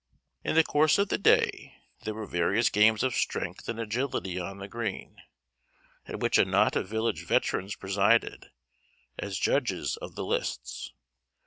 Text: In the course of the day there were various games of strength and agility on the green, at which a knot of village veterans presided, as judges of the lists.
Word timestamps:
In 0.43 0.55
the 0.55 0.63
course 0.63 0.97
of 0.97 1.09
the 1.09 1.19
day 1.19 1.75
there 2.05 2.15
were 2.15 2.25
various 2.25 2.71
games 2.71 3.03
of 3.03 3.13
strength 3.13 3.69
and 3.69 3.79
agility 3.79 4.39
on 4.39 4.57
the 4.57 4.67
green, 4.67 5.21
at 6.07 6.19
which 6.19 6.39
a 6.39 6.43
knot 6.45 6.75
of 6.75 6.87
village 6.87 7.23
veterans 7.27 7.75
presided, 7.75 8.49
as 9.19 9.37
judges 9.37 9.97
of 9.97 10.15
the 10.15 10.25
lists. 10.25 10.91